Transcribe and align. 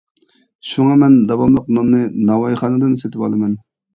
شۇڭا 0.69 0.95
مەن 1.01 1.17
داۋاملىق 1.31 1.69
ناننى 1.77 2.01
ناۋايخانىدىن 2.31 2.99
سېتىۋالىمەن. 3.05 3.55